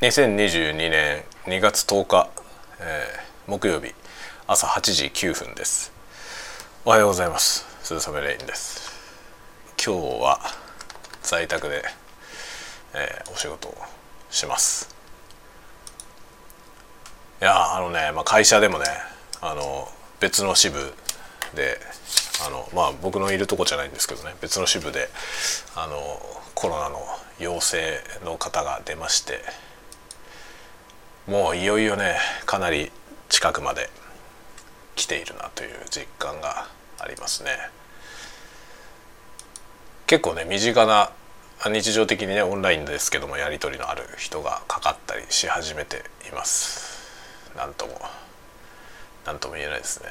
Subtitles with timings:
[0.00, 2.30] 2022年2月10日、
[2.80, 3.92] えー、木曜日
[4.46, 5.92] 朝8時9分です。
[6.86, 7.66] おはようございます。
[7.82, 8.90] 鈴雨レインです。
[9.76, 10.40] 今日は
[11.22, 11.82] 在宅で、
[12.94, 13.74] えー、お仕事を
[14.30, 14.88] します。
[17.42, 18.86] いやあのね、まあ、会社でもね
[19.42, 19.86] あの
[20.18, 20.78] 別の支部
[21.54, 21.78] で
[22.46, 25.10] あのまあ僕のいるとこじゃないんですけどね別の支部で
[25.76, 25.98] あの
[26.54, 27.00] コロナの
[27.38, 29.40] 陽性の方が出まして
[31.26, 32.16] もういよいよね
[32.46, 32.90] かなり
[33.28, 33.90] 近くまで
[34.96, 36.66] 来ているなという実感が
[36.98, 37.50] ありますね。
[40.06, 41.12] 結構ね身近な
[41.66, 46.98] 日常的にねオンラインですけどもやり取りのある人がかかったりし始めています。
[47.56, 48.00] なんとも
[49.24, 50.08] 何とも言えないですね。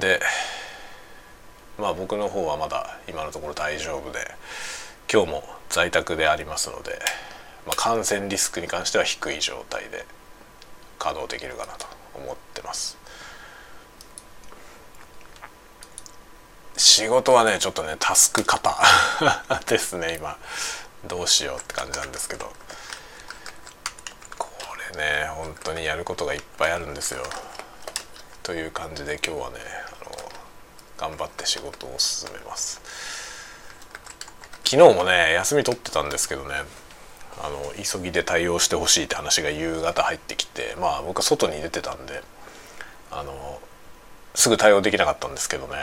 [0.00, 0.20] で
[1.78, 4.18] まあ僕の方はまだ今のところ大丈夫で
[5.12, 6.98] 今日も在宅でありますので
[7.66, 10.04] まあ、感染リスクに関しては低い状態で
[10.98, 12.98] 稼働できるかなと思ってます。
[16.76, 18.76] 仕事はねちょっとねタスク型
[19.66, 20.38] ですね今。
[21.04, 22.52] どうしようって感じなんですけど。
[24.38, 24.48] こ
[24.92, 27.24] れね本当にやることがいっぱいあるんですよ。
[28.42, 29.56] という感じで今日はね
[30.02, 32.80] あの頑張って仕事を進めます。
[34.64, 36.62] 昨日もね休み取ってたんですけどね。
[37.82, 42.22] 急ぎで対応してほしいって話が夕方入ってきてまあ僕は外に出てたんで
[43.10, 43.60] あの
[44.34, 45.74] すぐ対応できなかったんですけどね、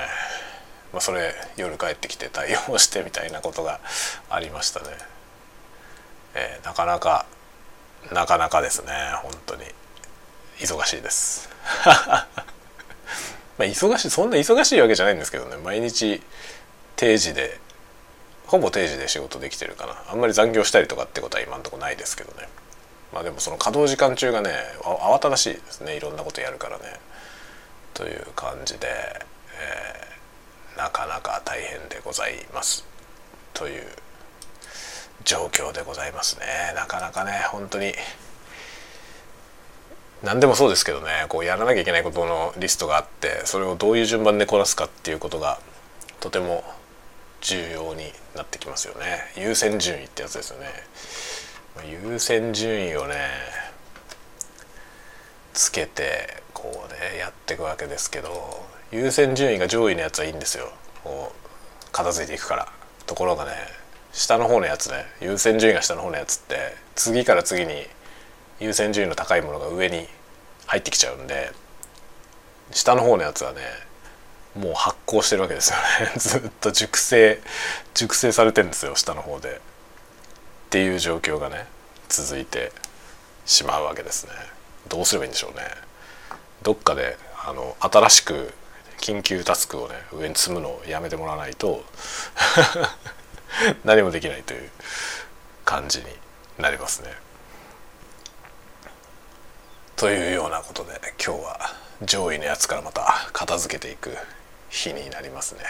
[0.94, 3.80] まあ、それ夜帰ってきて対応してみたいなことが
[4.30, 4.86] ありましたね、
[6.36, 7.26] えー、なかなか
[8.12, 8.92] なかなかですね
[9.24, 9.64] 本当に。
[10.60, 11.50] 忙しいです。
[11.86, 12.26] ま
[13.60, 15.58] あ忙しいそんな忙しいわけじゃないんですけどね。
[15.58, 16.22] 毎日
[16.96, 17.60] 定時で
[18.48, 19.96] ほぼ定時で仕事できてるかな。
[20.10, 22.48] あんまり残業したりとかってことは今んとこないですけどね。
[23.14, 24.52] まあでもその稼働時間中がね
[24.82, 25.96] 慌ただしいですね。
[25.96, 26.84] いろんなことやるからね。
[27.94, 32.86] という感じで、えー、なかなか大変でございます。
[33.54, 33.84] という
[35.24, 36.46] 状況でございますね。
[36.76, 37.94] なかなかね本当に
[40.24, 41.26] 何でもそうですけどね。
[41.30, 45.60] こうやらなきゃいけないことのリストがあってそれをどういう順番でこなすかっていうことが
[46.20, 46.64] とても
[47.42, 49.32] 重要になってきますよね。
[49.38, 50.68] 優先順位ってやつですよね。
[51.90, 53.16] 優先順位をね
[55.54, 60.72] つけてこうねやっていくわけですけど優先順位が上位のやつはいいんですよ。
[61.04, 62.68] こう片付いていくから。
[63.06, 63.52] ところがね
[64.14, 67.86] 下の方のやつね優先順位が下の方のやつって次から次に
[68.60, 70.08] 優先順位の高いものが上に
[70.66, 71.52] 入ってきちゃうんで
[72.72, 73.60] 下の方のやつはね
[74.56, 76.14] もう発酵してるわけですよね。
[76.18, 77.42] ずっと熟成
[77.94, 79.56] 熟成されてるんですよ下の方で。
[79.56, 79.60] っ
[80.70, 81.68] ていう状況がね
[82.10, 82.72] 続いて
[83.46, 84.32] しまうわけですね。
[84.88, 85.64] どうすればいいんでしょうね。
[86.64, 88.54] どっかであの新しく
[88.98, 91.84] 緊急タスクをね上に積むのをやめてもらわないと
[93.84, 94.72] 何もできないという
[95.64, 96.06] 感じに
[96.58, 97.14] なりますね。
[99.96, 104.18] というようなことで今日は上位のやつからまた片付けていく
[104.76, 105.62] 日になりますね。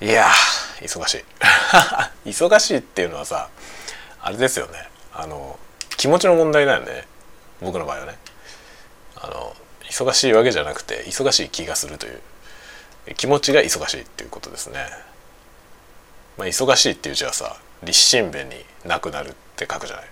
[0.00, 0.28] いや
[0.80, 1.24] 忙しい。
[2.30, 3.48] 忙しいっていうのはさ
[4.22, 4.88] あれですよね。
[5.12, 5.58] あの
[5.96, 7.06] 気持ちの問題だよね。
[7.60, 8.18] 僕の場合はね。
[9.16, 12.20] あの忙しいわけじゃなくて忙しい気がするという。
[13.16, 14.86] 気持ちが忙しいっていうことですね。
[16.38, 20.06] まあ、忙しいっていう字はさ立身弁になくなるって書くじゃない。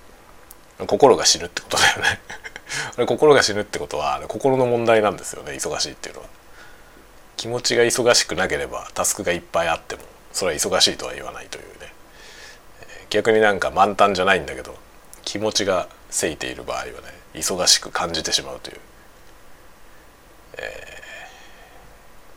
[0.86, 2.20] 心が死ぬってことだよね。
[3.06, 5.52] 心が死ぬってことは心の問題なんですよね。
[5.52, 6.28] 忙しいっていうのは。
[7.38, 11.92] 気持ちが忙しくなければタスクがいっぱいあってもそれは忙しいとは言わないというね。
[13.10, 14.76] 逆になんか満タンじゃないんだけど
[15.24, 16.90] 気持ちがせいている場合はね
[17.34, 18.80] 忙しく感じてしまうという、
[20.58, 20.62] え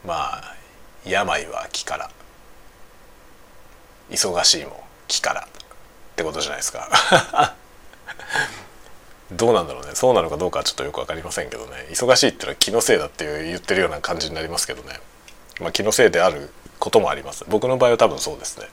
[0.06, 0.56] ー、まあ
[1.04, 2.12] 病は気から
[4.12, 5.44] 忙しいも気からっ
[6.16, 7.56] てことじゃないですか。
[9.32, 9.92] どうなんだろうね。
[9.94, 11.88] そうなのかどうかはちょっとよく分かりませんけどね。
[11.92, 15.00] 忙しいってのは気のせいだっていう言ってるような感じになりますけどね。
[15.60, 16.50] まあ気のせいである
[16.80, 17.46] こともあります。
[17.48, 18.68] 僕の場合は多分そうですね。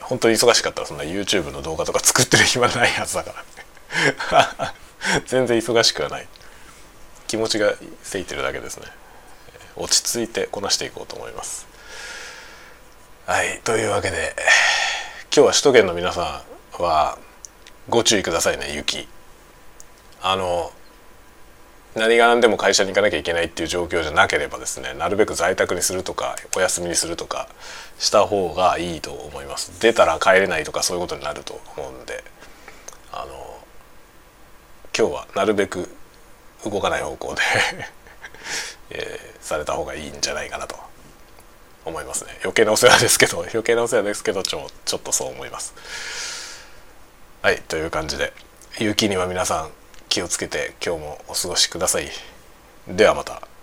[0.00, 3.34] 本当に忙しかったらそんな YouTube の動画とか作ってる暇ないはずだか
[4.30, 4.74] ら。
[5.26, 6.28] 全然忙しくはない。
[7.26, 8.86] 気持ちがせいてるだけですね。
[9.76, 11.66] 落ち着いてこなしていこうと思います。
[13.26, 13.60] はい。
[13.64, 14.34] というわけで
[15.34, 16.44] 今日は首都圏の皆さ
[16.78, 17.18] んは
[17.88, 19.08] ご注意くださいね雪。
[20.26, 20.72] あの
[21.94, 27.46] 何が何でも会社に行かなきゃいけないっていう状況じゃなければですねなるべく在宅にするとかお休みにするとか
[27.98, 29.78] した方がいいと思います。
[29.80, 32.24] 出たら帰れないとかそういうことになると思うんで
[33.12, 33.34] あの
[34.96, 35.88] 今日はなるべく
[36.64, 37.42] 動かない方向で
[38.90, 40.76] えー、された方がいいんじゃないかなと。
[41.86, 42.38] 思いますね。
[42.42, 45.74] 余計なお世話ですけど 余計なお世話ですけどちょちょっとそう思います。
[47.42, 48.32] はいという感じで
[48.78, 49.83] 雪には皆さん
[50.14, 52.06] 気をつけて今日もお過ごしください。
[52.86, 53.53] ではまた。